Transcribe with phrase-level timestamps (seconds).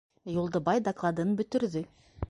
[0.37, 1.87] Юлдыбай докладын бөтөрҙө.